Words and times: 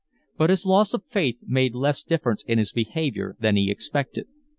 But 0.35 0.49
his 0.49 0.65
loss 0.65 0.95
of 0.95 1.05
faith 1.05 1.43
made 1.45 1.75
less 1.75 2.01
difference 2.01 2.41
in 2.45 2.57
his 2.57 2.71
behaviour 2.71 3.35
than 3.39 3.55
he 3.55 3.69
expected. 3.69 4.25